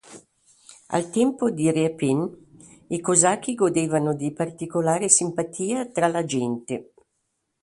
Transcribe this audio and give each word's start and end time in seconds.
Al 0.87 1.11
tempo 1.11 1.51
di 1.51 1.69
Repin, 1.69 2.27
i 2.87 2.99
cosacchi 3.01 3.53
godevano 3.53 4.15
di 4.15 4.31
particolare 4.33 5.07
simpatia 5.09 5.85
tra 5.85 6.07
la 6.07 6.25
gente. 6.25 6.89